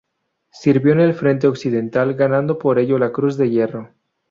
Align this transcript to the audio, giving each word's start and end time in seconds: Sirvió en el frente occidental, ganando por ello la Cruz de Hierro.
Sirvió 0.49 0.93
en 0.93 0.99
el 0.99 1.13
frente 1.13 1.45
occidental, 1.47 2.15
ganando 2.15 2.57
por 2.57 2.79
ello 2.79 2.97
la 2.97 3.11
Cruz 3.11 3.37
de 3.37 3.51
Hierro. 3.51 3.91